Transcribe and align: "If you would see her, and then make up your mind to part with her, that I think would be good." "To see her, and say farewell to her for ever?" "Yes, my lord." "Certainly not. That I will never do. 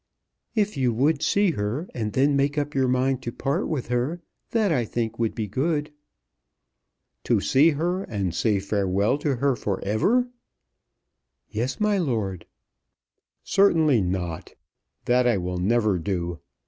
"If 0.55 0.77
you 0.77 0.91
would 0.95 1.21
see 1.21 1.51
her, 1.51 1.87
and 1.93 2.13
then 2.13 2.35
make 2.35 2.57
up 2.57 2.73
your 2.73 2.87
mind 2.87 3.21
to 3.21 3.31
part 3.31 3.67
with 3.67 3.89
her, 3.89 4.19
that 4.49 4.71
I 4.71 4.83
think 4.83 5.19
would 5.19 5.35
be 5.35 5.47
good." 5.47 5.91
"To 7.25 7.39
see 7.39 7.69
her, 7.77 8.01
and 8.05 8.33
say 8.33 8.59
farewell 8.59 9.19
to 9.19 9.35
her 9.35 9.55
for 9.55 9.79
ever?" 9.85 10.27
"Yes, 11.51 11.79
my 11.79 11.99
lord." 11.99 12.47
"Certainly 13.43 14.01
not. 14.01 14.55
That 15.05 15.27
I 15.27 15.37
will 15.37 15.59
never 15.59 15.99
do. 15.99 16.39